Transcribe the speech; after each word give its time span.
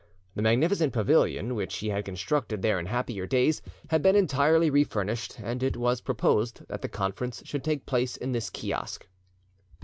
The 0.33 0.41
magnificent 0.41 0.93
pavilion, 0.93 1.53
which 1.53 1.77
he 1.77 1.89
had 1.89 2.05
constructed 2.05 2.63
there 2.63 2.79
in 2.79 2.87
happier 2.87 3.27
days, 3.27 3.61
had 3.91 4.01
been 4.01 4.15
entirely 4.15 4.71
refurnished, 4.71 5.37
and 5.39 5.61
it 5.61 5.77
was 5.77 6.01
proposed 6.01 6.65
that 6.69 6.81
the 6.81 6.89
conference 6.89 7.43
should 7.45 7.63
take 7.63 7.85
place 7.85 8.17
in 8.17 8.31
this 8.31 8.49
kiosk. 8.49 9.07